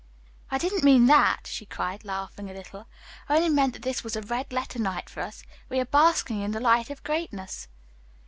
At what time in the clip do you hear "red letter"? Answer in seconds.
4.23-4.79